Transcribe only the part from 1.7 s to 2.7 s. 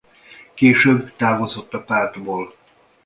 a pártból.